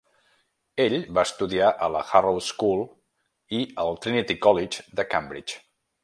[0.85, 2.81] Ell va estudiar a la Harrow School
[3.61, 5.61] i al Trinity College de Cambridge.